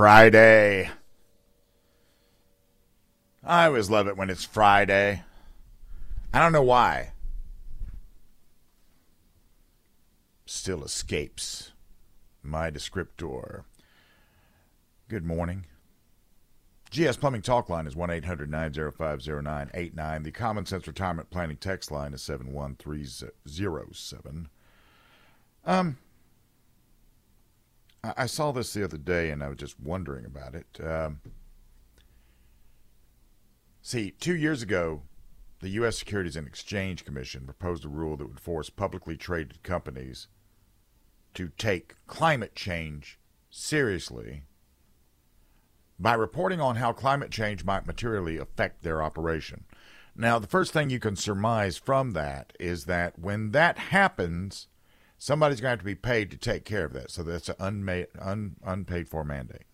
[0.00, 0.88] Friday.
[3.44, 5.24] I always love it when it's Friday.
[6.32, 7.12] I don't know why.
[10.46, 11.72] Still escapes
[12.42, 13.64] my descriptor.
[15.10, 15.66] Good morning.
[16.90, 20.22] GS Plumbing Talk Line is 1 800 905 0989.
[20.22, 24.48] The Common Sense Retirement Planning text line is 71307.
[25.66, 25.98] Um,
[28.02, 30.80] I, saw this the other day and I was just wondering about it.
[30.82, 31.20] Um,
[33.82, 35.02] see, two years ago,
[35.60, 35.98] the U.S.
[35.98, 40.28] Securities and Exchange Commission proposed a rule that would force publicly traded companies
[41.34, 43.18] to take climate change
[43.50, 44.44] seriously
[45.98, 49.64] by reporting on how climate change might materially affect their operation.
[50.16, 54.66] Now, the first thing you can surmise from that is that when that happens,
[55.20, 57.10] somebody's going to have to be paid to take care of that.
[57.10, 59.66] So that's an un, unpaid for mandate.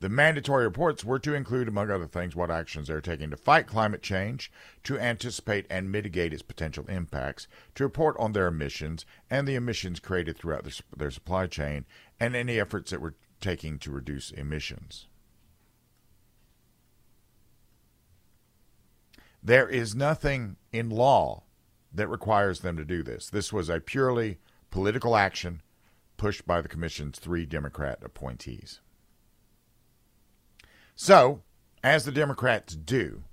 [0.00, 3.66] The mandatory reports were to include, among other things, what actions they're taking to fight
[3.66, 4.50] climate change,
[4.84, 10.00] to anticipate and mitigate its potential impacts, to report on their emissions and the emissions
[10.00, 11.84] created throughout their, their supply chain,
[12.18, 15.06] and any efforts that were taking to reduce emissions.
[19.42, 21.44] There is nothing in law
[21.94, 23.30] that requires them to do this.
[23.30, 24.38] This was a purely
[24.70, 25.62] political action
[26.16, 28.80] pushed by the Commission's three Democrat appointees.
[30.96, 31.42] So,
[31.82, 33.24] as the Democrats do,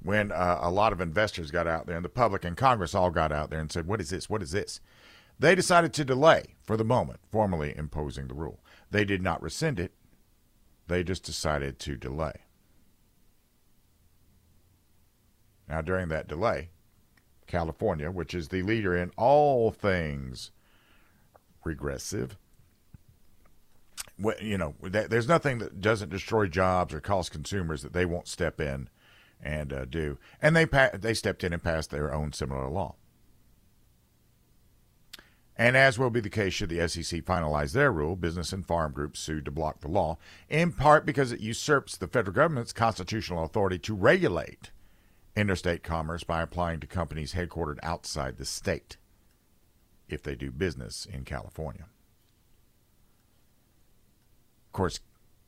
[0.00, 3.10] when uh, a lot of investors got out there and the public and Congress all
[3.10, 4.28] got out there and said, What is this?
[4.28, 4.80] What is this?
[5.38, 8.60] They decided to delay for the moment formally imposing the rule.
[8.90, 9.92] They did not rescind it,
[10.88, 12.42] they just decided to delay.
[15.68, 16.70] Now, during that delay,
[17.52, 20.50] California, which is the leader in all things
[21.64, 22.38] regressive,
[24.40, 28.60] you know, there's nothing that doesn't destroy jobs or cost consumers that they won't step
[28.60, 28.88] in
[29.42, 30.18] and uh, do.
[30.40, 30.64] And they
[30.94, 32.94] they stepped in and passed their own similar law.
[35.54, 38.92] And as will be the case should the SEC finalize their rule, business and farm
[38.92, 40.16] groups sued to block the law,
[40.48, 44.70] in part because it usurps the federal government's constitutional authority to regulate
[45.36, 48.96] interstate commerce by applying to companies headquartered outside the state
[50.08, 51.86] if they do business in California.
[54.66, 55.00] Of course,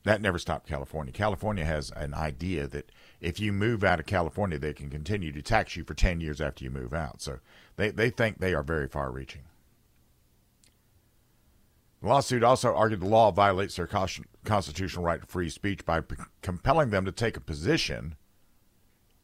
[0.04, 1.12] that never stopped California.
[1.12, 5.42] California has an idea that if you move out of California, they can continue to
[5.42, 7.22] tax you for 10 years after you move out.
[7.22, 7.38] So
[7.76, 9.42] they, they think they are very far reaching.
[12.02, 13.88] The lawsuit also argued the law violates their
[14.44, 18.16] constitutional right to free speech by p- compelling them to take a position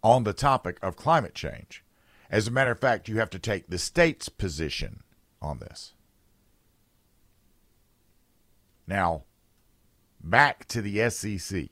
[0.02, 1.84] on the topic of climate change.
[2.30, 5.02] As a matter of fact, you have to take the state's position
[5.42, 5.94] on this.
[8.86, 9.24] Now,
[10.22, 11.68] back to the SEC.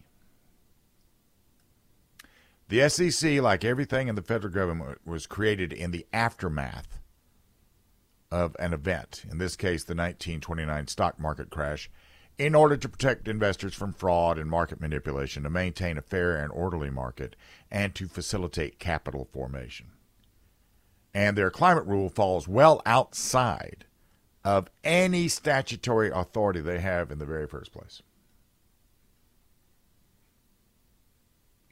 [2.68, 7.00] The SEC, like everything in the federal government, was created in the aftermath
[8.30, 11.90] of an event, in this case, the 1929 stock market crash,
[12.38, 16.52] in order to protect investors from fraud and market manipulation, to maintain a fair and
[16.52, 17.34] orderly market,
[17.70, 19.88] and to facilitate capital formation.
[21.12, 23.86] And their climate rule falls well outside
[24.44, 28.02] of any statutory authority they have in the very first place.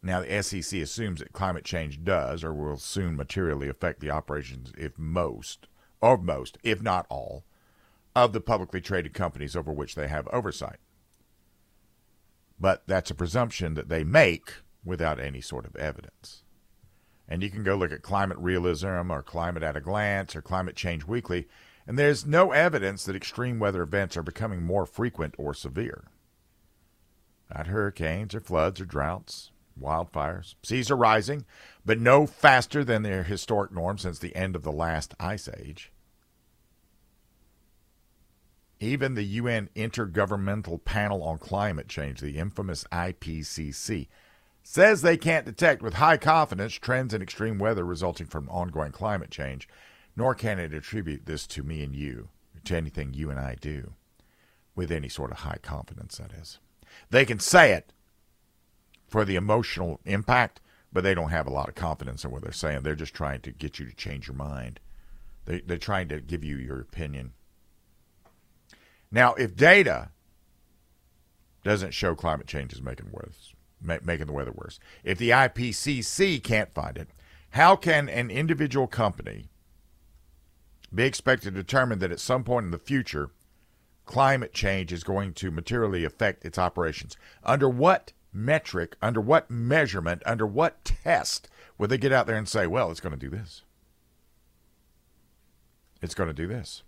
[0.03, 4.73] Now, the SEC assumes that climate change does or will soon materially affect the operations,
[4.77, 5.69] if most,
[6.01, 7.45] or most, if not all,
[8.17, 10.79] of the publicly traded companies over which they have oversight.
[12.59, 16.43] But that's a presumption that they make without any sort of evidence.
[17.29, 20.77] And you can go look at Climate Realism or Climate at a Glance or Climate
[20.77, 21.47] Change Weekly,
[21.87, 26.05] and there's no evidence that extreme weather events are becoming more frequent or severe.
[27.55, 30.55] Not hurricanes or floods or droughts, wildfires.
[30.63, 31.45] Seas are rising,
[31.85, 35.93] but no faster than their historic norm since the end of the last ice age.
[38.79, 44.09] Even the UN Intergovernmental Panel on Climate Change, the infamous IPCC,
[44.63, 49.31] says they can't detect with high confidence trends in extreme weather resulting from ongoing climate
[49.31, 49.69] change,
[50.17, 52.29] nor can it attribute this to me and you,
[52.65, 53.93] to anything you and I do,
[54.75, 56.59] with any sort of high confidence, that is.
[57.11, 57.93] They can say it
[59.07, 60.61] for the emotional impact,
[60.93, 62.83] but they don't have a lot of confidence in what they're saying.
[62.83, 64.81] They're just trying to get you to change your mind.
[65.45, 67.35] They, they're trying to give you your opinion.
[69.11, 70.11] Now, if data
[71.65, 76.73] doesn't show climate change is making worse, making the weather worse, if the IPCC can't
[76.73, 77.09] find it,
[77.51, 79.49] how can an individual company
[80.95, 83.31] be expected to determine that at some point in the future
[84.07, 87.17] climate change is going to materially affect its operations.
[87.45, 92.49] Under what metric, under what measurement, under what test would they get out there and
[92.49, 93.63] say, well, it's going to do this?
[96.01, 96.83] It's going to do this.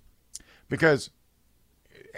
[0.69, 1.11] Because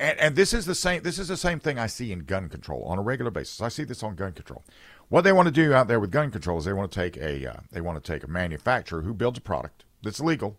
[0.00, 2.48] and, and this is the same this is the same thing I see in gun
[2.48, 3.60] control on a regular basis.
[3.60, 4.64] I see this on gun control.
[5.08, 7.16] What they want to do out there with gun control is they want to take
[7.18, 10.56] a uh, they want to take a manufacturer who builds a product that's legal,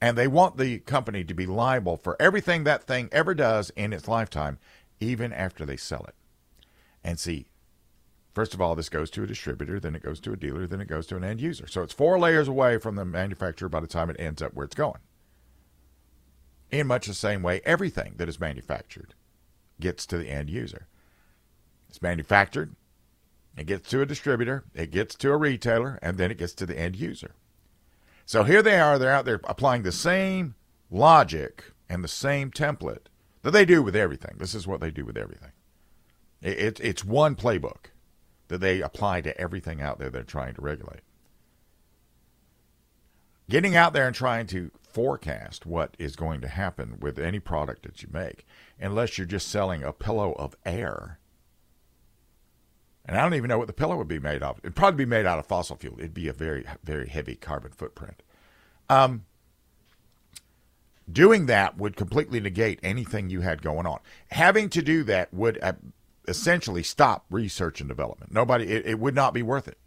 [0.00, 3.92] and they want the company to be liable for everything that thing ever does in
[3.92, 4.58] its lifetime,
[5.00, 6.14] even after they sell it.
[7.02, 7.46] And see,
[8.34, 10.80] first of all, this goes to a distributor, then it goes to a dealer, then
[10.80, 11.66] it goes to an end user.
[11.66, 14.66] So it's four layers away from the manufacturer by the time it ends up where
[14.66, 14.98] it's going.
[16.72, 19.14] In much the same way, everything that is manufactured
[19.78, 20.88] gets to the end user.
[21.90, 22.74] It's manufactured,
[23.58, 26.66] it gets to a distributor, it gets to a retailer, and then it gets to
[26.66, 27.32] the end user.
[28.24, 30.54] So here they are, they're out there applying the same
[30.90, 33.06] logic and the same template
[33.42, 34.36] that they do with everything.
[34.38, 35.52] This is what they do with everything.
[36.40, 37.90] It, it's one playbook
[38.48, 41.00] that they apply to everything out there they're trying to regulate.
[43.50, 47.82] Getting out there and trying to forecast what is going to happen with any product
[47.82, 48.46] that you make
[48.80, 51.18] unless you're just selling a pillow of air.
[53.04, 54.58] And I don't even know what the pillow would be made of.
[54.58, 55.96] It'd probably be made out of fossil fuel.
[55.98, 58.22] It'd be a very, very heavy carbon footprint.
[58.88, 59.24] Um,
[61.10, 63.98] doing that would completely negate anything you had going on.
[64.30, 65.72] Having to do that would uh,
[66.28, 68.32] essentially stop research and development.
[68.32, 69.78] Nobody, it, it would not be worth it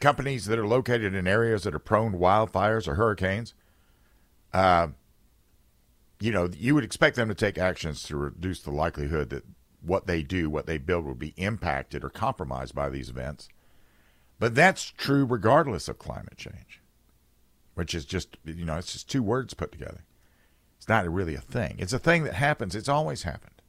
[0.00, 3.54] companies that are located in areas that are prone to wildfires or hurricanes,
[4.52, 4.88] uh,
[6.20, 9.44] you know, you would expect them to take actions to reduce the likelihood that
[9.82, 13.48] what they do, what they build, will be impacted or compromised by these events.
[14.38, 16.80] But that's true regardless of climate change,
[17.74, 20.04] which is just, you know, it's just two words put together.
[20.78, 21.76] It's not really a thing.
[21.78, 22.74] It's a thing that happens.
[22.74, 23.62] It's always happened.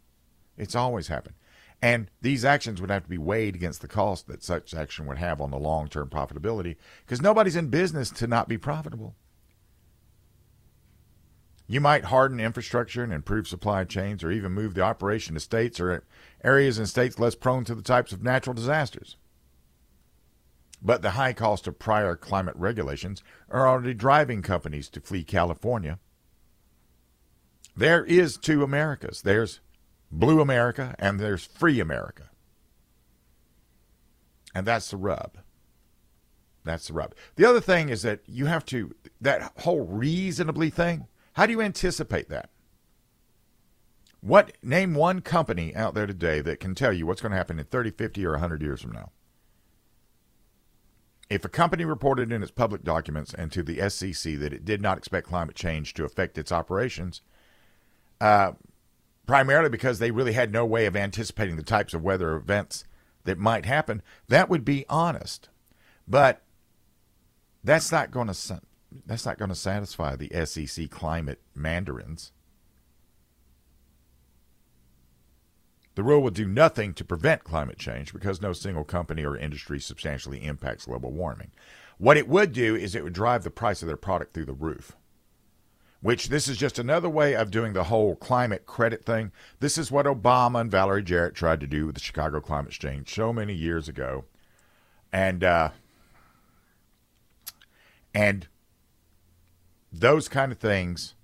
[0.57, 1.35] It's always happened.
[1.81, 5.19] And these actions would have to be weighed against the cost that such action would
[5.19, 6.75] have on the long term profitability
[7.05, 9.15] because nobody's in business to not be profitable.
[11.67, 15.79] You might harden infrastructure and improve supply chains or even move the operation to states
[15.79, 16.03] or
[16.43, 19.17] areas in states less prone to the types of natural disasters.
[20.81, 25.99] But the high cost of prior climate regulations are already driving companies to flee California.
[27.75, 29.21] There is two Americas.
[29.21, 29.59] There's
[30.11, 32.29] Blue America and there's Free America.
[34.55, 35.37] And that's the rub.
[36.63, 37.15] That's the rub.
[37.35, 41.61] The other thing is that you have to, that whole reasonably thing, how do you
[41.61, 42.49] anticipate that?
[44.21, 47.59] What, name one company out there today that can tell you what's going to happen
[47.59, 49.11] in 30, 50, or 100 years from now?
[51.29, 54.81] If a company reported in its public documents and to the SEC that it did
[54.81, 57.21] not expect climate change to affect its operations,
[58.19, 58.53] uh,
[59.27, 62.85] primarily because they really had no way of anticipating the types of weather events
[63.25, 65.49] that might happen, that would be honest.
[66.07, 66.41] But
[67.63, 68.61] that's not going to
[69.05, 72.31] that's not going to satisfy the SEC climate mandarins.
[75.95, 79.79] The rule would do nothing to prevent climate change because no single company or industry
[79.79, 81.51] substantially impacts global warming.
[81.97, 84.53] What it would do is it would drive the price of their product through the
[84.53, 84.95] roof
[86.01, 89.31] which this is just another way of doing the whole climate credit thing.
[89.59, 93.13] This is what Obama and Valerie Jarrett tried to do with the Chicago Climate Exchange
[93.13, 94.25] so many years ago.
[95.11, 95.69] And uh,
[98.13, 98.47] and
[99.91, 101.15] those kind of things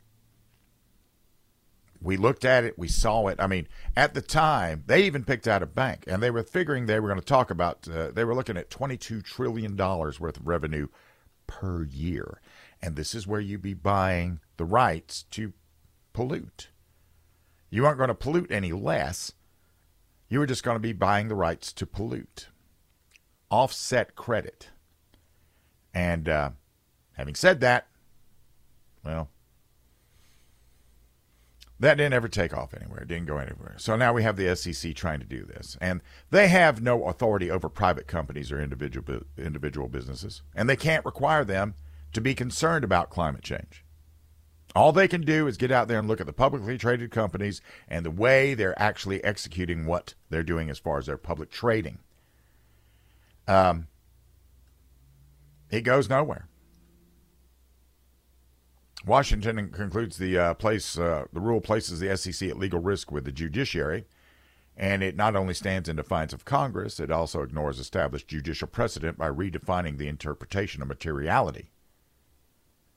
[2.01, 3.39] we looked at it, we saw it.
[3.39, 6.85] I mean, at the time, they even picked out a bank, and they were figuring
[6.85, 7.87] they were going to talk about.
[7.87, 10.87] Uh, they were looking at twenty-two trillion dollars worth of revenue
[11.47, 12.41] per year,
[12.83, 15.53] and this is where you be buying the rights to
[16.11, 16.67] pollute.
[17.69, 19.31] You aren't going to pollute any less.
[20.27, 22.49] You are just going to be buying the rights to pollute.
[23.49, 24.69] Offset credit.
[25.93, 26.49] And uh,
[27.13, 27.87] having said that,
[29.05, 29.29] well,
[31.79, 33.03] that didn't ever take off anywhere.
[33.03, 33.75] It didn't go anywhere.
[33.77, 37.49] So now we have the SEC trying to do this, and they have no authority
[37.49, 41.75] over private companies or individual individual businesses, and they can't require them
[42.13, 43.83] to be concerned about climate change.
[44.75, 47.61] All they can do is get out there and look at the publicly traded companies
[47.87, 51.99] and the way they're actually executing what they're doing as far as their public trading.
[53.47, 53.87] Um,
[55.69, 56.47] it goes nowhere.
[59.05, 63.25] Washington concludes the uh, place uh, the rule places the SEC at legal risk with
[63.25, 64.05] the judiciary,
[64.77, 69.17] and it not only stands in defiance of Congress, it also ignores established judicial precedent
[69.17, 71.72] by redefining the interpretation of materiality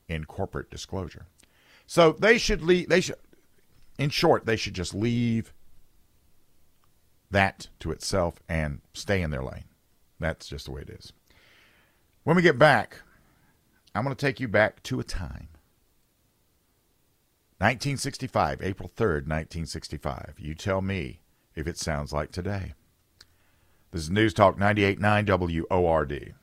[0.07, 1.25] in corporate disclosure.
[1.85, 2.89] So they should leave.
[2.89, 3.15] They should,
[3.97, 5.53] in short, they should just leave
[7.31, 9.65] that to itself and stay in their lane.
[10.19, 11.13] That's just the way it is.
[12.23, 13.01] When we get back,
[13.95, 15.49] I'm going to take you back to a time.
[17.59, 20.35] 1965, April 3rd, 1965.
[20.37, 21.21] You tell me
[21.55, 22.73] if it sounds like today.
[23.91, 26.35] This is News Talk 98.9 WORD.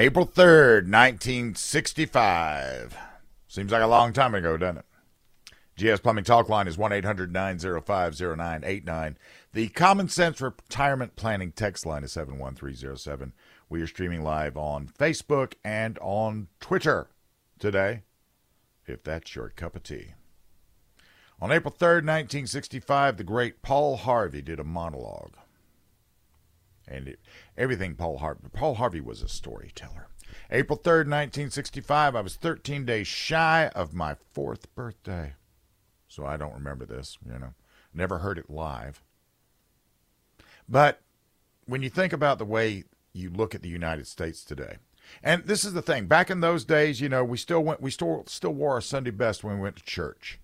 [0.00, 2.96] April 3rd, 1965.
[3.48, 4.84] Seems like a long time ago, doesn't it?
[5.74, 9.18] GS Plumbing Talk Line is 1 800 905 0989.
[9.54, 13.32] The Common Sense Retirement Planning text line is 71307.
[13.68, 17.08] We are streaming live on Facebook and on Twitter
[17.58, 18.02] today,
[18.86, 20.12] if that's your cup of tea.
[21.40, 25.37] On April 3rd, 1965, the great Paul Harvey did a monologue
[26.90, 27.20] and it,
[27.56, 28.48] everything Paul Harvey.
[28.52, 30.08] Paul Harvey was a storyteller.
[30.50, 35.34] April 3rd, 1965, I was 13 days shy of my fourth birthday.
[36.08, 37.54] So I don't remember this, you know.
[37.92, 39.02] Never heard it live.
[40.68, 41.00] But
[41.66, 44.76] when you think about the way you look at the United States today,
[45.22, 47.90] and this is the thing, back in those days, you know, we still went we
[47.90, 50.38] still still wore our Sunday best when we went to church.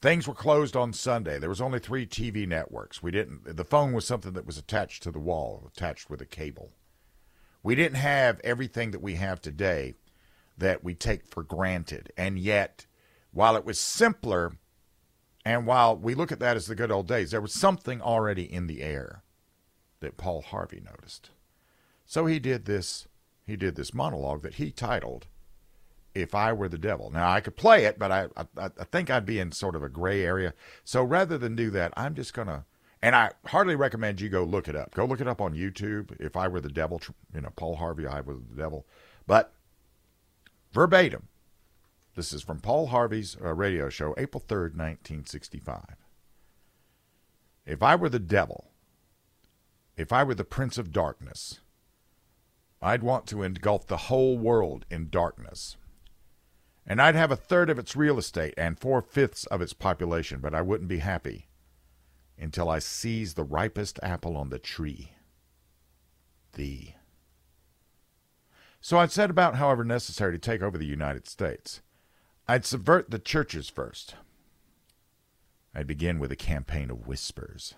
[0.00, 1.38] Things were closed on Sunday.
[1.38, 3.02] There was only three TV networks.
[3.02, 3.56] We didn't.
[3.56, 6.72] The phone was something that was attached to the wall, attached with a cable.
[7.62, 9.94] We didn't have everything that we have today
[10.56, 12.12] that we take for granted.
[12.16, 12.86] And yet,
[13.30, 14.52] while it was simpler,
[15.44, 18.50] and while we look at that as the good old days, there was something already
[18.50, 19.22] in the air
[20.00, 21.30] that Paul Harvey noticed.
[22.06, 23.06] So he did this.
[23.46, 25.26] He did this monologue that he titled
[26.14, 27.10] if I were the devil.
[27.10, 29.82] Now I could play it, but I, I I think I'd be in sort of
[29.82, 30.54] a gray area.
[30.84, 32.64] So rather than do that, I'm just gonna.
[33.02, 34.94] And I hardly recommend you go look it up.
[34.94, 36.14] Go look it up on YouTube.
[36.20, 37.00] If I were the devil,
[37.34, 38.86] you know, Paul Harvey, I was the devil.
[39.26, 39.54] But
[40.72, 41.28] verbatim,
[42.14, 45.96] this is from Paul Harvey's uh, radio show, April 3rd, 1965.
[47.64, 48.72] If I were the devil,
[49.96, 51.60] if I were the prince of darkness,
[52.82, 55.76] I'd want to engulf the whole world in darkness
[56.90, 60.40] and I'd have a third of its real estate and four fifths of its population,
[60.40, 61.46] but I wouldn't be happy
[62.36, 65.12] until I seized the ripest apple on the tree.
[66.54, 66.96] Thee.
[68.80, 71.80] So I'd set about, however necessary, to take over the United States.
[72.48, 74.16] I'd subvert the churches first.
[75.72, 77.76] I'd begin with a campaign of whispers.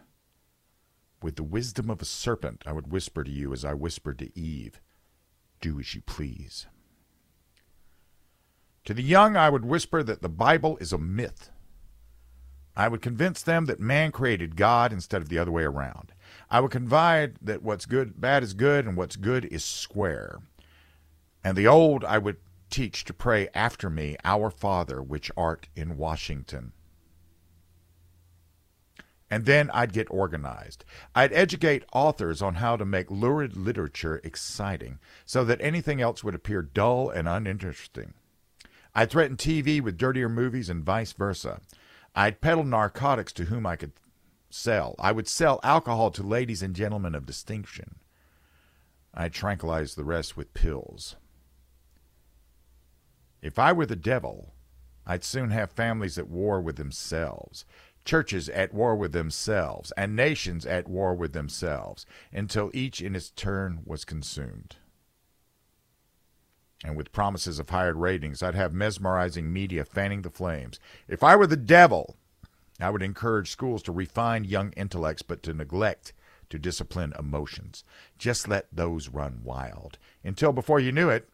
[1.21, 4.39] With the wisdom of a serpent, I would whisper to you as I whispered to
[4.39, 4.81] Eve,
[5.61, 6.67] Do as you please.
[8.85, 11.51] To the young, I would whisper that the Bible is a myth.
[12.75, 16.13] I would convince them that man created God instead of the other way around.
[16.51, 20.41] I would confide that what's good, bad is good, and what's good is square.
[21.45, 22.39] And the old I would
[22.71, 26.73] teach to pray after me, Our Father, which art in Washington.
[29.31, 30.85] And then I'd get organized.
[31.15, 36.35] I'd educate authors on how to make lurid literature exciting so that anything else would
[36.35, 38.15] appear dull and uninteresting.
[38.95, 41.61] I'd threaten TV with dirtier movies and vice versa.
[42.15, 43.93] I'd peddle narcotics to whom I could
[44.51, 44.95] sell.
[44.99, 47.97] I would sell alcohol to ladies and gentlemen of distinction.
[49.15, 51.17] I'd tranquilize the rest with pills.
[53.41, 54.53] If I were the devil,
[55.07, 57.65] I'd soon have families at war with themselves,
[58.05, 63.31] churches at war with themselves, and nations at war with themselves, until each in its
[63.31, 64.77] turn was consumed
[66.85, 70.81] and with promises of higher ratings, I'd have mesmerizing media fanning the flames.
[71.09, 72.17] If I were the devil,
[72.81, 76.13] I would encourage schools to refine young intellects, but to neglect
[76.51, 77.83] to discipline emotions.
[78.19, 79.99] Just let those run wild.
[80.23, 81.29] Until before you knew it,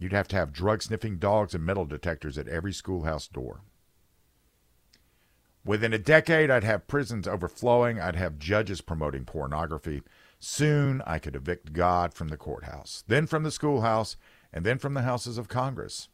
[0.00, 3.60] you'd have to have drug sniffing dogs and metal detectors at every schoolhouse door.
[5.64, 8.00] Within a decade, I'd have prisons overflowing.
[8.00, 10.02] I'd have judges promoting pornography.
[10.38, 14.16] Soon, I could evict God from the courthouse, then from the schoolhouse,
[14.54, 16.08] and then from the houses of Congress.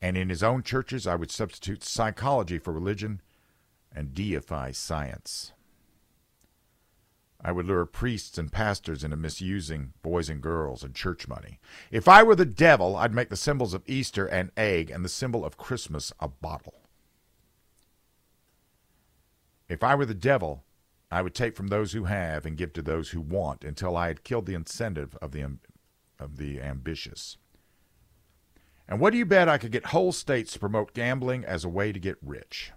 [0.00, 3.22] And in his own churches, I would substitute psychology for religion
[3.90, 5.52] and deify science.
[7.40, 11.58] I would lure priests and pastors into misusing boys and girls and church money.
[11.90, 15.08] If I were the devil, I'd make the symbols of Easter an egg and the
[15.08, 16.82] symbol of Christmas a bottle.
[19.66, 20.64] If I were the devil,
[21.10, 24.08] I would take from those who have and give to those who want until I
[24.08, 25.56] had killed the incentive of the
[26.18, 27.38] of the ambitious.
[28.88, 31.68] And what do you bet I could get whole states to promote gambling as a
[31.68, 32.72] way to get rich?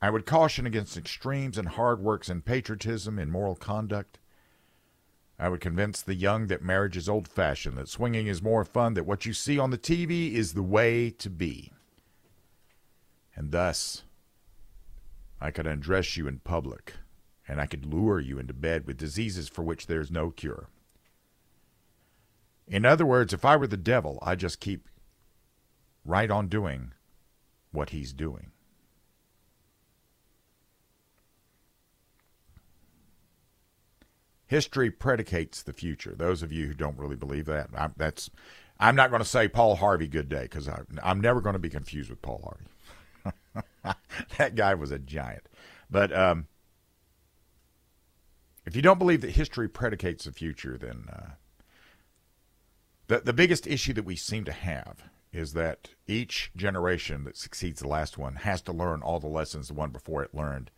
[0.00, 4.18] I would caution against extremes in hard works and patriotism in moral conduct.
[5.38, 8.94] I would convince the young that marriage is old fashioned, that swinging is more fun,
[8.94, 11.72] that what you see on the TV is the way to be.
[13.34, 14.04] And thus,
[15.40, 16.94] I could undress you in public,
[17.46, 20.68] and I could lure you into bed with diseases for which there is no cure.
[22.68, 24.88] In other words, if I were the devil, I'd just keep
[26.04, 26.92] right on doing
[27.70, 28.50] what he's doing.
[34.46, 36.14] History predicates the future.
[36.16, 38.30] Those of you who don't really believe that, I, that's
[38.78, 40.68] I'm not going to say Paul Harvey good day because
[41.02, 43.96] I'm never going to be confused with Paul Harvey.
[44.38, 45.48] that guy was a giant.
[45.90, 46.46] But um,
[48.66, 51.30] if you don't believe that history predicates the future, then uh,
[53.08, 57.80] the the biggest issue that we seem to have is that each generation that succeeds
[57.80, 60.70] the last one has to learn all the lessons the one before it learned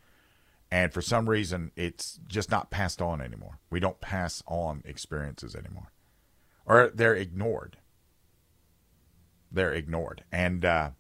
[0.71, 3.59] and for some reason, it's just not passed on anymore.
[3.71, 5.93] We don't pass on experiences anymore,
[6.67, 7.79] or they're ignored.
[9.51, 10.91] They're ignored, and uh,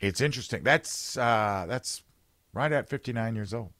[0.00, 0.64] it's interesting.
[0.64, 2.02] That's uh, that's
[2.52, 3.70] right at 59 years old.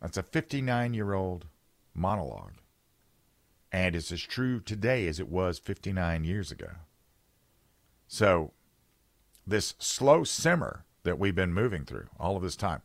[0.00, 1.46] That's a 59 year old
[1.94, 2.54] monologue,
[3.72, 6.70] and it's as true today as it was 59 years ago.
[8.06, 8.52] So
[9.46, 12.82] this slow simmer that we've been moving through all of this time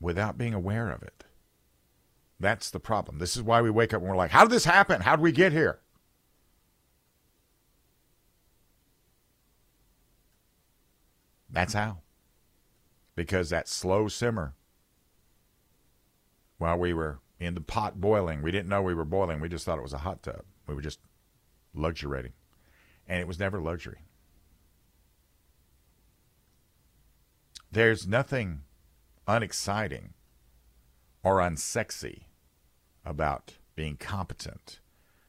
[0.00, 1.24] without being aware of it.
[2.40, 3.18] That's the problem.
[3.18, 5.00] This is why we wake up and we're like, how did this happen?
[5.02, 5.78] How did we get here?
[11.48, 11.98] That's how.
[13.14, 14.54] Because that slow simmer
[16.58, 19.40] while we were in the pot boiling, we didn't know we were boiling.
[19.40, 20.42] We just thought it was a hot tub.
[20.66, 21.00] We were just
[21.74, 22.32] luxuriating.
[23.08, 23.98] And it was never luxury.
[27.70, 28.62] There's nothing
[29.26, 30.12] unexciting
[31.22, 32.24] or unsexy
[33.04, 34.80] about being competent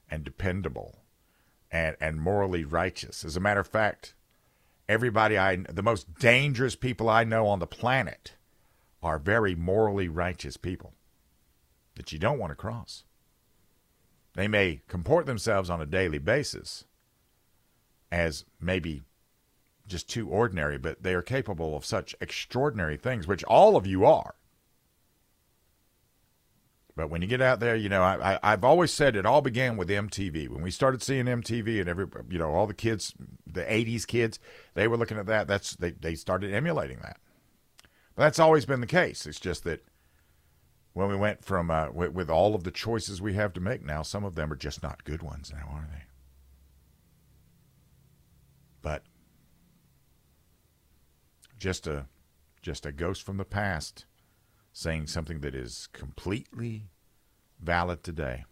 [0.09, 0.99] and dependable
[1.71, 3.23] and, and morally righteous.
[3.23, 4.13] As a matter of fact,
[4.89, 8.33] everybody I the most dangerous people I know on the planet
[9.01, 10.93] are very morally righteous people
[11.95, 13.03] that you don't want to cross.
[14.35, 16.85] They may comport themselves on a daily basis
[18.11, 19.03] as maybe
[19.87, 24.05] just too ordinary, but they are capable of such extraordinary things, which all of you
[24.05, 24.35] are.
[26.95, 29.41] But when you get out there, you know, I, I, have always said it all
[29.41, 30.47] began with MTV.
[30.47, 33.15] When we started seeing MTV and every, you know, all the kids,
[33.47, 34.39] the 80s kids,
[34.75, 35.47] they were looking at that.
[35.47, 37.17] That's they, they started emulating that.
[38.15, 39.25] But that's always been the case.
[39.25, 39.83] It's just that
[40.93, 43.83] when we went from, uh, with, with all of the choices we have to make
[43.83, 46.03] now, some of them are just not good ones now, are they?
[48.81, 49.03] But
[51.57, 52.07] just a
[52.61, 54.05] just a ghost from the past
[54.71, 56.87] saying something that is completely
[57.59, 58.45] valid today.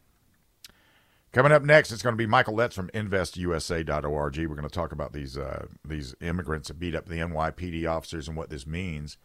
[1.31, 4.37] Coming up next, it's going to be Michael Letts from InvestUSA.org.
[4.37, 8.27] We're going to talk about these uh, these immigrants that beat up the NYPD officers
[8.27, 9.17] and what this means.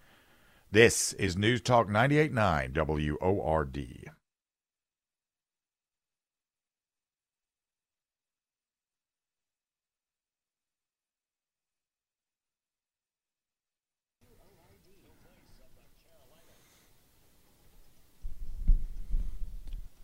[0.73, 4.11] This is News Talk 98.9 WORD.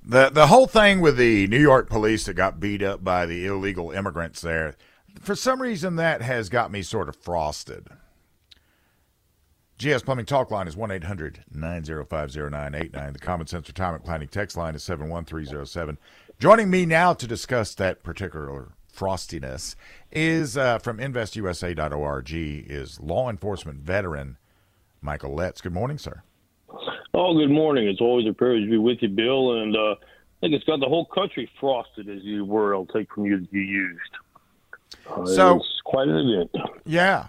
[0.04, 3.46] The the whole thing with the New York police that got beat up by the
[3.46, 4.76] illegal immigrants there,
[5.20, 7.88] for some reason that has got me sort of frosted.
[9.78, 13.12] GS Plumbing Talk line is 1 800 905 0989.
[13.12, 15.98] The Common Sense Retirement Planning text line is 71307.
[16.38, 19.74] Joining me now to discuss that particular frostiness
[20.10, 24.36] is uh, from InvestUSA.org is law enforcement veteran
[25.00, 25.60] Michael Letts.
[25.60, 26.22] Good morning, sir.
[27.14, 27.88] Oh, good morning.
[27.88, 29.60] It's always a privilege to be with you, Bill.
[29.60, 29.96] And uh, I
[30.40, 32.74] think it's got the whole country frosted, as you were.
[32.74, 34.00] I'll take from you that you used.
[35.08, 36.50] Uh, so it's quite an event.
[36.84, 37.28] Yeah.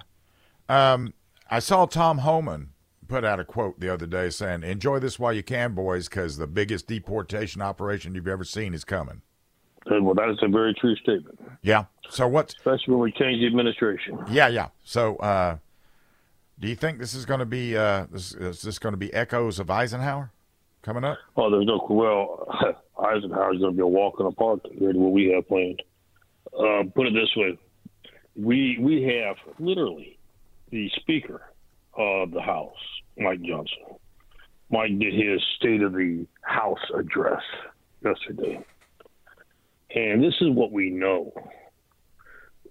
[0.69, 1.13] Um,
[1.54, 2.70] I saw Tom Homan
[3.08, 6.38] put out a quote the other day saying, "Enjoy this while you can, boys, because
[6.38, 9.22] the biggest deportation operation you've ever seen is coming."
[9.86, 11.39] Well, that is a very true statement.
[11.62, 11.86] Yeah.
[12.10, 12.56] So what?
[12.58, 14.18] Especially when we change the administration.
[14.32, 14.70] Yeah, yeah.
[14.84, 15.58] So uh,
[16.60, 19.13] do you think this is going to be uh, this, is this going to be
[19.13, 20.32] echoes of Eisenhower
[20.82, 21.20] coming up?
[21.38, 22.48] Oh, there's no well,
[23.00, 25.84] Eisenhower's going to be a walk in the park compared to what we have planned.
[26.48, 27.60] Uh, put it this way:
[28.36, 30.12] we we have literally
[30.73, 31.53] the Speaker
[31.93, 32.73] of the House,
[33.15, 33.83] Mike Johnson.
[34.71, 37.43] Mike did his State of the House address
[38.03, 38.59] yesterday.
[39.93, 41.31] And this is what we know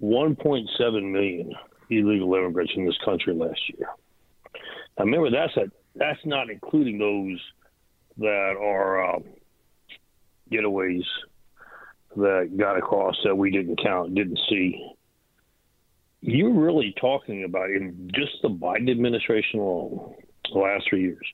[0.03, 1.55] 1.7 million
[1.91, 3.87] illegal immigrants in this country last year.
[4.99, 7.41] Now, remember, that's, a, that's not including those
[8.19, 9.25] that are um,
[10.51, 11.05] getaways
[12.17, 14.93] that got across that we didn't count, didn't see.
[16.23, 20.15] You're really talking about in just the Biden administration alone,
[20.53, 21.27] the last three years,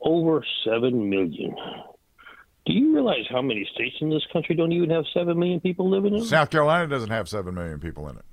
[0.00, 1.54] over 7 million.
[2.64, 5.90] Do you realize how many states in this country don't even have 7 million people
[5.90, 6.28] living in them?
[6.28, 8.24] South Carolina doesn't have 7 million people in it.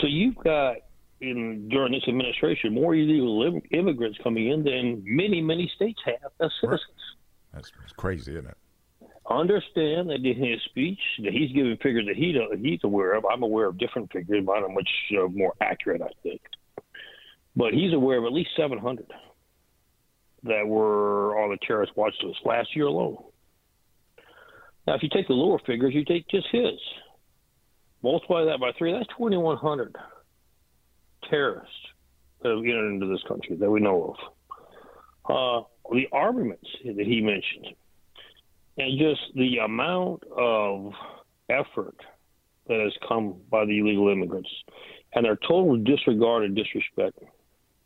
[0.00, 0.76] So you've got
[1.22, 6.50] in during this administration more illegal immigrants coming in than many many states have as
[6.60, 6.82] citizens.
[7.54, 8.56] That's, that's crazy, isn't it?
[9.28, 13.24] Understand that in his speech that he's giving figures that he he's aware of.
[13.24, 16.40] I'm aware of different figures, but I'm much uh, more accurate, I think.
[17.56, 19.06] But he's aware of at least 700
[20.44, 23.16] that were on the terrorist watch list last year alone.
[24.86, 26.78] Now, if you take the lower figures, you take just his,
[28.02, 29.96] multiply that by three, that's 2,100
[31.28, 31.74] terrorists
[32.42, 34.16] that have entered into this country that we know of.
[35.28, 37.74] Uh, the armaments that he mentioned,
[38.78, 40.92] and just the amount of
[41.48, 41.96] effort
[42.68, 44.50] that has come by the illegal immigrants,
[45.14, 47.18] and their total disregard and disrespect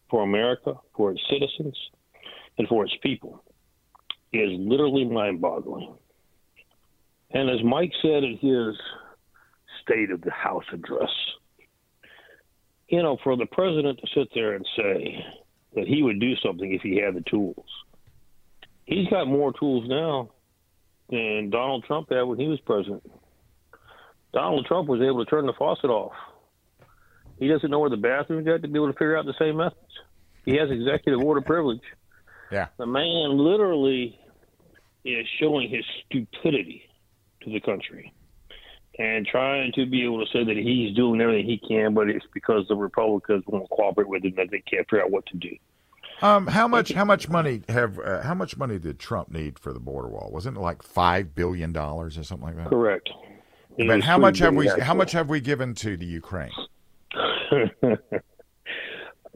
[0.08, 1.76] for America, for its citizens,
[2.58, 3.42] and for its people
[4.32, 5.94] is literally mind boggling.
[7.30, 8.76] And as Mike said in his
[9.82, 11.10] State of the House address,
[12.88, 15.24] you know, for the president to sit there and say
[15.74, 17.66] that he would do something if he had the tools,
[18.84, 20.30] he's got more tools now
[21.10, 23.02] than Donald Trump had when he was president.
[24.32, 26.12] Donald Trump was able to turn the faucet off.
[27.38, 29.56] He doesn't know where the bathroom's at to be able to figure out the same
[29.56, 29.76] methods.
[30.44, 31.80] He has executive order privilege.
[32.52, 32.68] Yeah.
[32.76, 34.18] The man literally
[35.04, 36.82] is showing his stupidity
[37.42, 38.12] to the country
[38.98, 42.26] and trying to be able to say that he's doing everything he can, but it's
[42.34, 45.56] because the Republicans won't cooperate with him that they can't figure out what to do.
[46.22, 46.92] Um, how much?
[46.92, 47.98] How much money have?
[47.98, 50.30] Uh, how much money did Trump need for the border wall?
[50.32, 52.68] Wasn't it like five billion dollars or something like that?
[52.68, 53.08] Correct.
[53.78, 54.68] It but how much have we?
[54.68, 54.84] Actually.
[54.84, 56.50] How much have we given to the Ukraine?
[57.82, 57.98] well,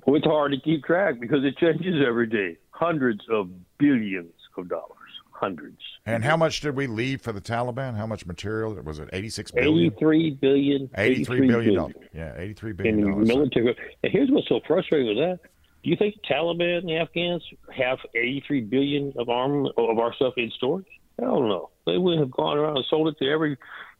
[0.06, 2.58] it's hard to keep track because it changes every day.
[2.70, 4.94] Hundreds of billions of dollars
[5.34, 5.80] hundreds.
[6.06, 7.96] And how much did we leave for the Taliban?
[7.96, 9.08] How much material was it?
[9.12, 9.86] Eighty-six billion.
[9.86, 10.90] Eighty-three billion.
[10.96, 11.94] Eighty-three billion dollars.
[12.12, 13.28] Yeah, eighty-three billion dollars.
[13.28, 13.76] Military.
[14.02, 15.50] And here's what's so frustrating with that.
[15.84, 17.42] Do you think Taliban and the Afghans
[17.76, 20.86] have eighty-three billion of arm of our stuff in storage?
[21.20, 21.70] Hell no.
[21.84, 23.58] They wouldn't have gone around and sold it to every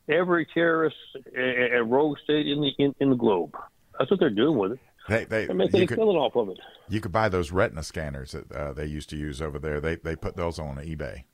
[0.08, 0.96] every terrorist
[1.36, 3.54] and rogue state in the in, in the globe.
[3.98, 4.78] That's what they're doing with it.
[5.06, 6.58] They, they, making a could, killing off of it.
[6.88, 9.78] You could buy those retina scanners that uh, they used to use over there.
[9.78, 11.24] They they put those on eBay.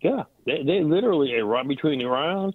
[0.00, 2.54] Yeah, they, they literally are right between Iran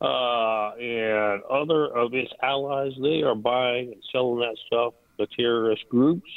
[0.00, 2.92] uh, and other of its allies.
[3.02, 6.30] They are buying and selling that stuff to terrorist groups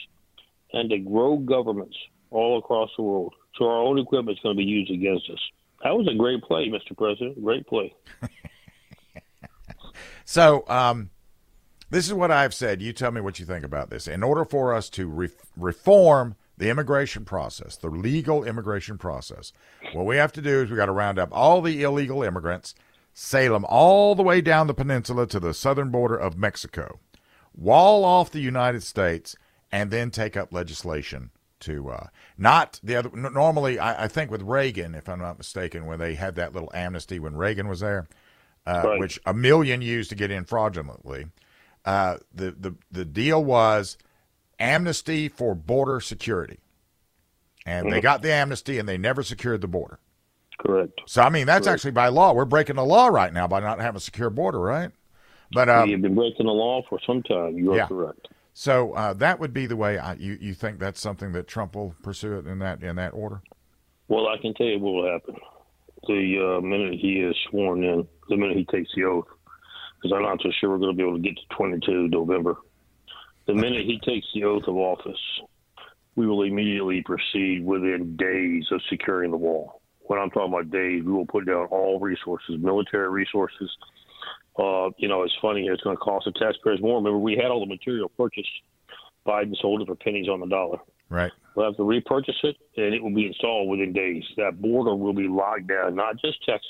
[0.76, 1.98] and to grow governments
[2.30, 3.34] all across the world.
[3.58, 5.40] So our own equipment is going to be used against us.
[5.84, 6.96] That was a great play, Mr.
[6.96, 7.44] President.
[7.44, 7.96] Great play.
[10.26, 11.10] so, um,
[11.90, 12.82] this is what I've said.
[12.82, 14.08] You tell me what you think about this.
[14.08, 19.54] In order for us to re- reform the immigration process, the legal immigration process,
[19.94, 22.76] what we have to do is we got to round up all the illegal immigrants,
[23.14, 27.00] sail them all the way down the peninsula to the southern border of Mexico,
[27.56, 29.38] wall off the United States,
[29.76, 32.08] and then take up legislation to uh,
[32.38, 33.10] not the other.
[33.14, 36.72] Normally, I, I, think with Reagan, if I'm not mistaken, when they had that little
[36.74, 38.08] amnesty when Reagan was there,
[38.66, 39.00] uh, right.
[39.02, 41.26] which a million used to get in fraudulently.
[41.84, 43.98] Uh, the, the, the deal was
[44.60, 46.60] amnesty for border security.
[47.66, 47.96] And mm-hmm.
[47.96, 50.00] they got the amnesty and they never secured the border.
[50.58, 51.02] Correct.
[51.06, 51.80] So, I mean, that's Correct.
[51.80, 52.32] actually by law.
[52.32, 54.92] We're breaking the law right now by not having a secure border, right?
[55.52, 57.58] But um, You've been breaking the law for some time.
[57.58, 57.88] You are yeah.
[57.88, 58.30] correct.
[58.58, 61.76] So uh, that would be the way I, you you think that's something that Trump
[61.76, 63.42] will pursue it in that in that order.
[64.08, 65.36] Well, I can tell you what will happen
[66.08, 69.26] the uh, minute he is sworn in, the minute he takes the oath
[69.96, 72.58] because I'm not so sure we're going to be able to get to 22 November.
[73.48, 75.20] The minute he takes the oath of office,
[76.16, 79.82] we will immediately proceed within days of securing the wall.
[80.02, 83.70] When I'm talking about days, we will put down all resources, military resources.
[84.58, 85.74] Uh, you know, it's funny, here.
[85.74, 86.98] it's going to cost the taxpayers more.
[86.98, 88.50] Remember, we had all the material purchased.
[89.26, 90.78] Biden sold it for pennies on the dollar.
[91.10, 91.32] Right.
[91.56, 94.24] We'll have to repurchase it, and it will be installed within days.
[94.38, 96.70] That border will be locked down, not just Texas,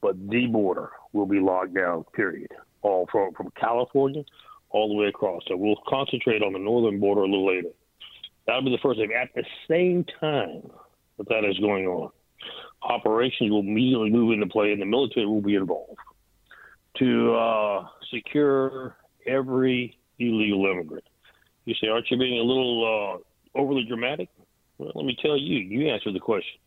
[0.00, 2.50] but the border will be locked down, period.
[2.82, 4.24] All from, from California
[4.70, 5.42] all the way across.
[5.48, 7.68] So we'll concentrate on the northern border a little later.
[8.46, 9.12] That'll be the first thing.
[9.12, 10.70] At the same time
[11.18, 12.10] that that is going on,
[12.82, 15.98] operations will immediately move into play, and the military will be involved
[16.98, 21.04] to uh, secure every illegal immigrant.
[21.64, 23.22] You say, aren't you being a little
[23.54, 24.28] uh, overly dramatic?
[24.78, 26.58] Well, let me tell you, you answer the question.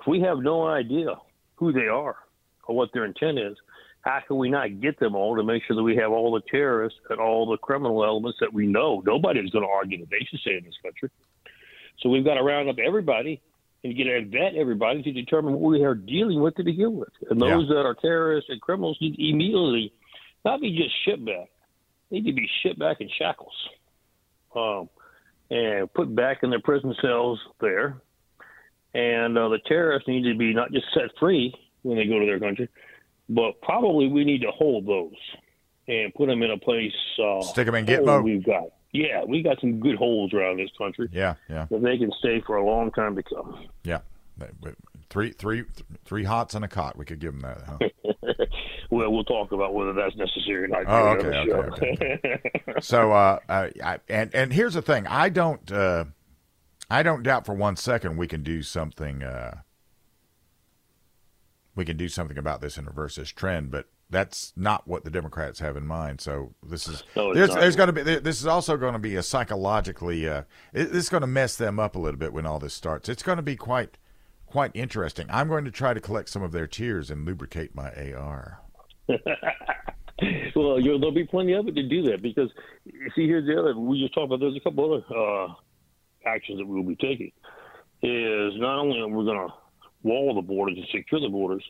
[0.00, 1.16] If we have no idea
[1.56, 2.16] who they are
[2.66, 3.56] or what their intent is,
[4.02, 6.42] how can we not get them all to make sure that we have all the
[6.48, 9.02] terrorists and all the criminal elements that we know?
[9.04, 11.10] Nobody's going to argue that they should stay in this country.
[12.00, 13.42] So we've got to round up everybody
[13.84, 17.12] and get and vet everybody to determine what we are dealing with to begin with.
[17.30, 17.76] And those yeah.
[17.76, 19.92] that are terrorists and criminals need to immediately
[20.44, 21.48] not be just shipped back,
[22.10, 23.54] they need to be shipped back in shackles
[24.56, 24.88] um,
[25.50, 28.00] and put back in their prison cells there.
[28.94, 32.26] And uh, the terrorists need to be not just set free when they go to
[32.26, 32.68] their country,
[33.28, 35.12] but probably we need to hold those
[35.86, 36.92] and put them in a place.
[37.22, 38.22] Uh, Stick them in Gitmo.
[38.22, 41.08] We've got yeah, we got some good holes around this country.
[41.12, 41.66] Yeah, yeah.
[41.70, 43.66] That they can stay for a long time to come.
[43.84, 44.00] Yeah,
[45.10, 45.64] three, three,
[46.04, 46.96] three hots and a cot.
[46.96, 47.62] We could give them that.
[47.66, 48.44] Huh?
[48.90, 50.84] well, we'll talk about whether that's necessary or not.
[50.86, 52.80] Oh, okay, okay, okay, okay.
[52.80, 56.06] so, uh, I, and and here's the thing: I don't, uh,
[56.90, 59.22] I don't doubt for one second we can do something.
[59.22, 59.60] Uh,
[61.74, 65.10] we can do something about this and reverse this trend, but that's not what the
[65.10, 66.20] Democrats have in mind.
[66.20, 69.16] So this is no, there's, there's going to be this is also going to be
[69.16, 70.42] a psychologically uh,
[70.72, 73.08] it, it's going to mess them up a little bit when all this starts.
[73.08, 73.98] It's going to be quite
[74.46, 75.26] quite interesting.
[75.28, 78.60] I'm going to try to collect some of their tears and lubricate my AR.
[79.08, 82.50] well, there'll be plenty of it to do that because
[83.14, 83.78] see, here's the other.
[83.78, 84.40] We just talked about.
[84.40, 85.54] There's a couple other uh,
[86.26, 87.32] actions that we will be taking.
[88.02, 89.54] Is not only are we going to
[90.02, 91.64] wall the borders and secure the borders,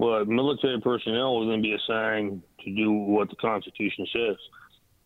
[0.00, 4.36] but military personnel are going to be assigned to do what the Constitution says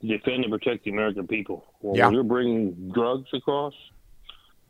[0.01, 1.67] to defend and protect the American people.
[1.81, 2.07] Well, yeah.
[2.07, 3.75] When you're bringing drugs across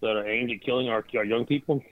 [0.01, 1.85] that are aimed at killing our, our young people,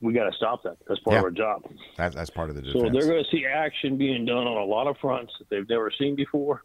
[0.00, 0.78] we got to stop that.
[0.88, 1.18] That's part yeah.
[1.18, 1.70] of our job.
[1.98, 2.82] That, that's part of the defense.
[2.82, 5.68] So they're going to see action being done on a lot of fronts that they've
[5.68, 6.62] never seen before.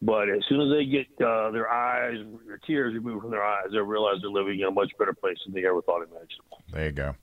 [0.00, 3.66] But as soon as they get uh, their eyes, their tears removed from their eyes,
[3.72, 6.62] they'll realize they're living in a much better place than they ever thought imaginable.
[6.72, 7.14] There you go.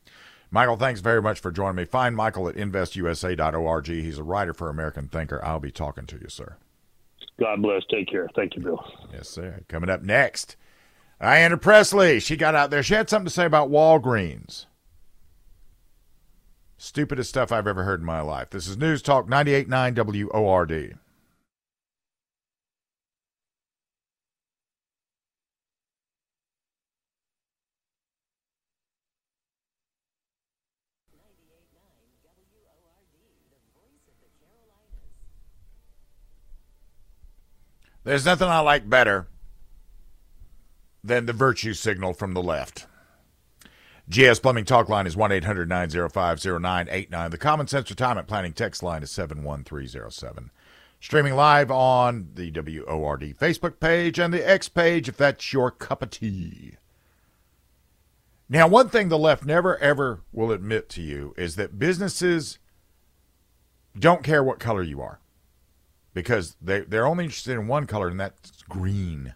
[0.53, 1.85] Michael, thanks very much for joining me.
[1.85, 3.87] Find Michael at investusa.org.
[3.87, 5.43] He's a writer for American Thinker.
[5.43, 6.57] I'll be talking to you, sir.
[7.39, 7.83] God bless.
[7.89, 8.27] Take care.
[8.35, 8.83] Thank you, Bill.
[9.13, 9.61] Yes, sir.
[9.69, 10.57] Coming up next,
[11.21, 12.19] Ayanna Pressley.
[12.19, 12.83] She got out there.
[12.83, 14.65] She had something to say about Walgreens.
[16.77, 18.49] Stupidest stuff I've ever heard in my life.
[18.49, 20.97] This is News Talk 98.9 WORD.
[38.03, 39.27] There's nothing I like better
[41.03, 42.87] than the virtue signal from the left.
[44.09, 47.31] GS Plumbing Talk Line is 1 800 905 0989.
[47.31, 50.51] The Common Sense Retirement Planning text line is 71307.
[50.99, 56.01] Streaming live on the WORD Facebook page and the X page if that's your cup
[56.01, 56.73] of tea.
[58.49, 62.59] Now, one thing the left never ever will admit to you is that businesses
[63.97, 65.20] don't care what color you are
[66.13, 69.33] because they, they're only interested in one color, and that's green.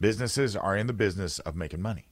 [0.00, 2.06] Businesses are in the business of making money.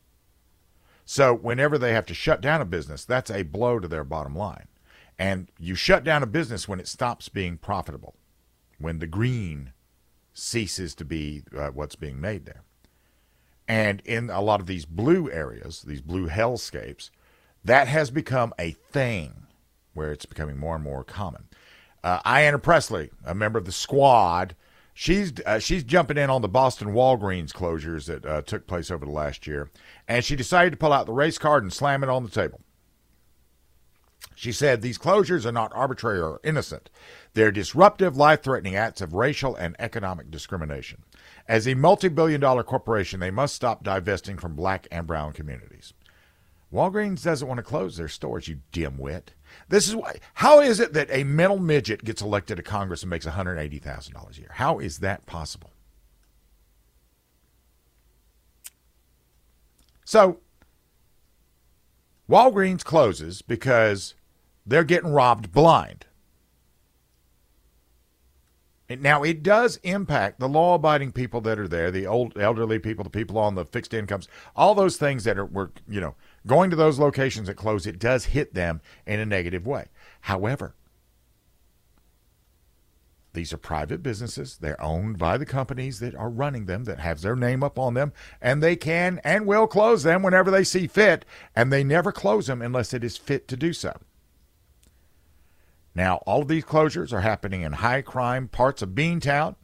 [1.05, 4.37] So whenever they have to shut down a business, that's a blow to their bottom
[4.37, 4.69] line.
[5.19, 8.15] And you shut down a business when it stops being profitable,
[8.79, 9.73] when the green
[10.35, 12.63] ceases to be uh, what's being made there.
[13.67, 17.11] And in a lot of these blue areas, these blue hellscapes,
[17.65, 19.47] that has become a thing
[19.95, 21.49] where it's becoming more and more common.
[22.05, 24.55] Uh, Ayanna Pressley, a member of the squad,
[24.95, 29.05] she's uh, she's jumping in on the Boston Walgreens closures that uh, took place over
[29.05, 29.71] the last year,
[30.07, 32.61] and she decided to pull out the race card and slam it on the table.
[34.35, 36.91] She said these closures are not arbitrary or innocent.
[37.35, 41.03] They're disruptive, life threatening acts of racial and economic discrimination.
[41.49, 45.93] As a multi billion dollar corporation, they must stop divesting from black and brown communities.
[46.73, 49.29] Walgreens doesn't want to close their stores, you dimwit.
[49.69, 50.17] This is why.
[50.35, 53.59] How is it that a mental midget gets elected to Congress and makes one hundred
[53.59, 54.53] eighty thousand dollars a year?
[54.55, 55.73] How is that possible?
[60.05, 60.39] So,
[62.31, 64.15] Walgreens closes because
[64.65, 66.07] they're getting robbed blind.
[68.91, 73.05] Now, it does impact the law abiding people that are there, the old elderly people,
[73.05, 76.15] the people on the fixed incomes, all those things that are, were, you know,
[76.47, 79.87] going to those locations that close, it does hit them in a negative way.
[80.23, 80.75] However,
[83.35, 84.57] these are private businesses.
[84.57, 87.95] They're owned by the companies that are running them, that have their name up on
[87.95, 91.25] them, and they can and will close them whenever they see fit,
[91.55, 93.97] and they never close them unless it is fit to do so.
[95.95, 99.57] Now, all of these closures are happening in high crime parts of Beantown.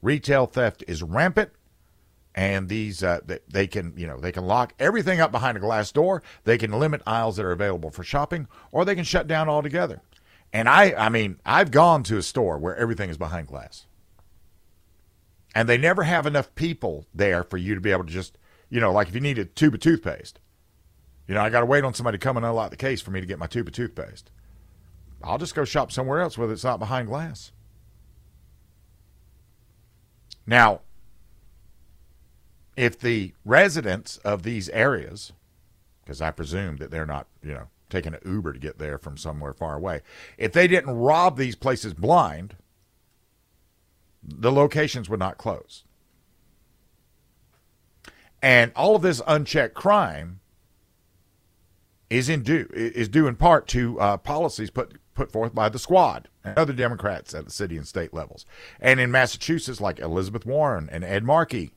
[0.00, 1.50] Retail theft is rampant,
[2.34, 5.92] and these uh, they can you know they can lock everything up behind a glass
[5.92, 6.22] door.
[6.44, 10.02] They can limit aisles that are available for shopping, or they can shut down altogether.
[10.52, 13.86] And I, I mean, I've gone to a store where everything is behind glass.
[15.54, 18.80] And they never have enough people there for you to be able to just, you
[18.80, 20.40] know, like if you need a tube of toothpaste,
[21.26, 23.10] you know, I got to wait on somebody to come and unlock the case for
[23.10, 24.30] me to get my tube of toothpaste.
[25.22, 27.52] I'll just go shop somewhere else where it's not behind glass.
[30.46, 30.80] Now,
[32.76, 35.32] if the residents of these areas,
[36.04, 39.16] because I presume that they're not, you know, taking an Uber to get there from
[39.16, 40.00] somewhere far away.
[40.38, 42.56] If they didn't rob these places blind,
[44.22, 45.84] the locations would not close.
[48.40, 50.40] And all of this unchecked crime
[52.10, 55.78] is in due is due in part to uh, policies put put forth by the
[55.78, 58.44] squad and other Democrats at the city and state levels,
[58.80, 61.72] and in Massachusetts like Elizabeth Warren and Ed Markey,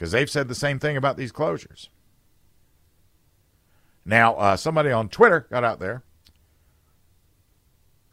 [0.00, 1.88] because they've said the same thing about these closures.
[4.02, 6.04] Now, uh, somebody on Twitter got out there,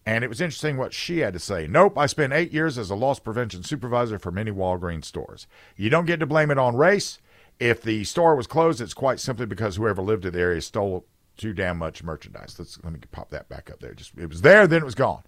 [0.05, 1.65] and it was interesting what she had to say.
[1.65, 5.47] Nope, I spent eight years as a loss prevention supervisor for many Walgreens stores.
[5.77, 7.19] You don't get to blame it on race.
[7.57, 11.05] If the store was closed, it's quite simply because whoever lived in the area stole
[11.37, 12.57] too damn much merchandise.
[12.59, 13.93] Let's let me pop that back up there.
[13.93, 15.23] Just it was there, then it was gone.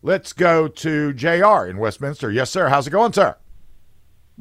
[0.00, 1.66] Let's go to Jr.
[1.66, 2.30] in Westminster.
[2.30, 2.68] Yes, sir.
[2.68, 3.36] How's it going, sir?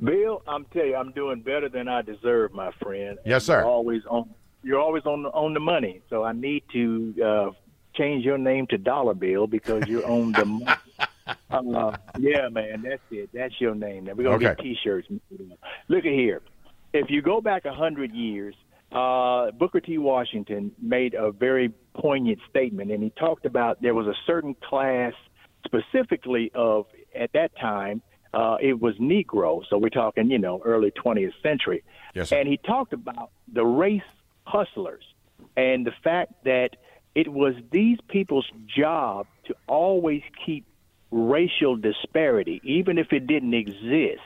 [0.02, 3.18] Bill, I'm telling you, I'm doing better than I deserve, my friend.
[3.26, 3.60] Yes, sir.
[3.60, 4.30] You're always on
[4.66, 6.02] you're always on the, on the money.
[6.10, 7.50] So I need to uh,
[7.96, 10.66] change your name to Dollar Bill because you're on the money.
[11.50, 13.30] Uh, yeah, man, that's it.
[13.34, 14.06] That's your name.
[14.06, 14.46] Now we're gonna Okay.
[14.48, 15.08] get T-shirts.
[15.88, 16.42] Look at here.
[16.94, 18.56] If you go back a hundred years,
[18.92, 19.98] uh, Booker T.
[20.00, 25.14] Washington made a very poignant statement, and he talked about there was a certain class,
[25.64, 28.02] specifically of at that time,
[28.34, 29.64] uh, it was Negro.
[29.70, 31.84] So we're talking, you know, early 20th century.
[32.14, 32.40] Yes, sir.
[32.40, 34.02] And he talked about the race
[34.46, 35.04] hustlers
[35.56, 36.72] and the fact that
[37.16, 40.66] it was these people's job to always keep
[41.12, 44.22] racial disparity, even if it didn't exist,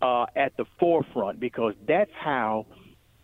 [0.00, 2.66] uh, at the forefront because that's how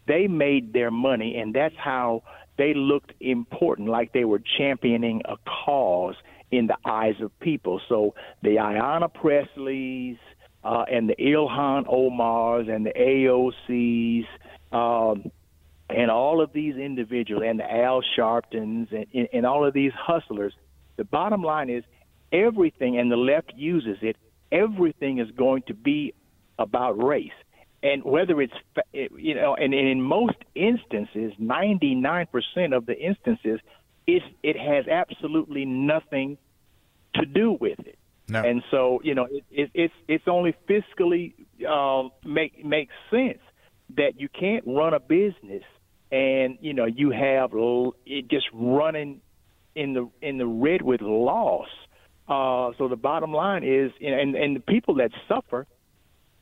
[0.06, 2.22] they made their money and that's how
[2.56, 6.16] they looked important, like they were championing a cause
[6.50, 7.80] in the eyes of people.
[7.88, 10.18] So the Ayanna Pressleys
[10.64, 14.26] uh, and the Ilhan Omars and the AOCs.
[14.72, 15.30] Um,
[15.88, 19.92] and all of these individuals and the Al Sharptons and, and, and all of these
[19.92, 20.54] hustlers,
[20.96, 21.84] the bottom line is
[22.32, 24.16] everything, and the left uses it,
[24.52, 26.14] everything is going to be
[26.58, 27.30] about race.
[27.82, 28.52] And whether it's,
[28.92, 32.26] you know, and, and in most instances, 99%
[32.76, 33.58] of the instances,
[34.16, 36.38] it's, it has absolutely nothing
[37.14, 37.98] to do with it.
[38.28, 38.42] No.
[38.42, 41.34] And so, you know, it, it, it's it's only fiscally
[41.66, 43.40] um, make makes sense
[43.96, 45.64] that you can't run a business
[46.12, 49.20] and you know you have l- it just running
[49.74, 51.68] in the in the red with loss.
[52.28, 55.66] Uh, so the bottom line is, and and the people that suffer,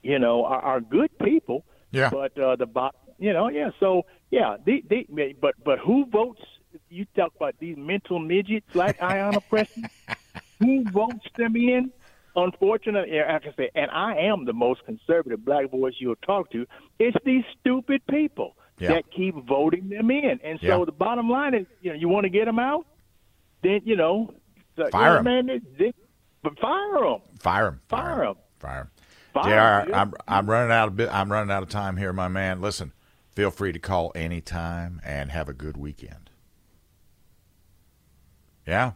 [0.03, 1.65] you know, are, are good people.
[1.91, 2.11] Yeah.
[2.11, 3.71] But uh, the bot, you know, yeah.
[3.81, 6.43] So yeah, they, they, but but who votes?
[6.91, 9.89] You talk about these mental midgets like Ayanna Preston.
[10.59, 11.91] who votes them in?
[12.37, 16.67] Unfortunately, I can say, and I am the most conservative black voice you'll talk to.
[16.99, 18.91] It's these stupid people Yeah.
[18.91, 20.85] that keep voting them in, and so Yeah.
[20.85, 22.87] the bottom line is, you know, you want to get them out,
[23.63, 24.33] then you know,
[24.93, 25.25] Fire yeah, 'em.
[25.25, 25.47] man.
[25.47, 25.93] They, they,
[26.43, 27.21] but fire them.
[27.41, 27.81] Fire him.
[27.89, 28.37] Fire 'em.
[28.61, 28.91] Fire them.
[29.35, 29.51] Fire
[29.81, 30.01] 'em, JR, yeah.
[30.03, 31.09] I'm I'm running out of bit.
[31.13, 32.61] I'm running out of time here, my man.
[32.61, 32.93] Listen,
[33.33, 36.28] feel free to call anytime and have a good weekend.
[38.69, 38.93] Yeah,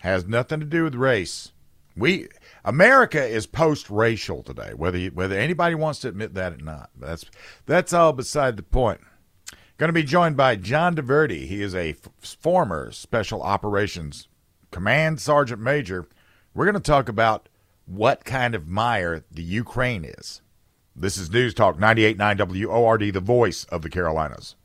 [0.00, 1.52] has nothing to do with race.
[1.94, 2.28] We
[2.64, 6.88] America is post-racial today, whether you, whether anybody wants to admit that or not.
[6.98, 7.26] That's
[7.66, 9.02] that's all beside the point.
[9.76, 11.46] Going to be joined by John DeVerde.
[11.46, 14.26] He is a f- former Special Operations
[14.70, 16.08] Command Sergeant Major.
[16.54, 17.50] We're going to talk about
[17.84, 20.40] what kind of mire the Ukraine is.
[20.96, 24.56] This is News Talk 98.9 WORD, the voice of the Carolinas.